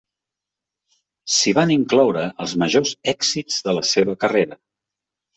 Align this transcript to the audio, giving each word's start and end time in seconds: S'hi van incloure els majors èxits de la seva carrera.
S'hi 1.33 1.51
van 1.57 1.73
incloure 1.73 2.23
els 2.45 2.55
majors 2.63 2.93
èxits 3.13 3.59
de 3.67 3.75
la 3.79 3.83
seva 3.91 4.17
carrera. 4.25 4.57